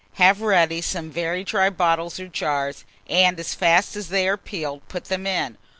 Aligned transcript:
Have 0.15 0.41
ready 0.41 0.81
some 0.81 1.11
very 1.11 1.43
dry 1.43 1.69
bottles 1.69 2.19
or 2.19 2.27
jars, 2.27 2.85
and 3.07 3.39
as 3.39 3.53
fast 3.53 3.95
as 3.95 4.09
they 4.09 4.27
are 4.27 4.35
peeled, 4.35 4.81
put 4.87 5.05
them 5.05 5.27
in. 5.27 5.59